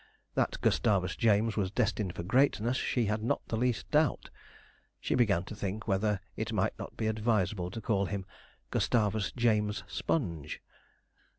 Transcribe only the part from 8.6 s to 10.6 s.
Gustavus James Sponge.